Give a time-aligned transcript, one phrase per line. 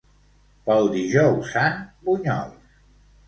[0.69, 1.77] Pel Dijous Sant,
[2.09, 2.75] bunyols.